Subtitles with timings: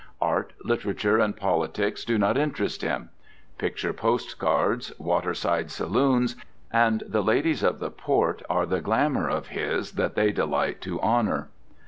[0.19, 3.09] Art, literature, and politics do not interest them.
[3.59, 6.35] Picture postcards, waterside saloons,
[6.73, 10.99] and the ladies of the port are the glamour of his that they delight to
[11.01, 11.49] honour.